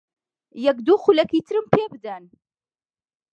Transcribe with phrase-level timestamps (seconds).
[0.65, 2.23] یەک دوو خولەکی ترم پێ بدەن.